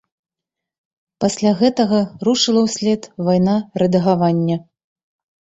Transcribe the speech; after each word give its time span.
Пасля 1.23 1.51
гэтага 1.59 1.99
рушыла 2.29 2.61
ўслед 2.69 3.01
вайна 3.29 3.55
рэдагавання. 3.83 4.57